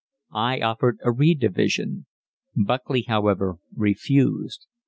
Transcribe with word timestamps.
I 0.33 0.61
offered 0.61 0.97
a 1.03 1.11
redivision. 1.11 2.05
Buckley, 2.55 3.03
however, 3.03 3.57
refused. 3.75 4.65